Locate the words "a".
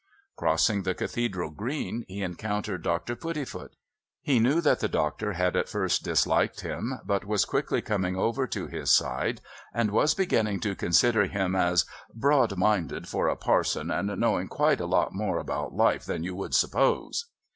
13.27-13.35, 14.49-14.85